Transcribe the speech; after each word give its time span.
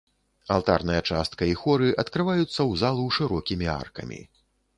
Алтарная 0.53 1.01
частка 1.09 1.49
і 1.49 1.53
хоры 1.61 1.91
адкрываюцца 2.05 2.49
ў 2.49 2.73
залу 2.85 3.05
шырокімі 3.19 3.71
аркамі. 3.79 4.21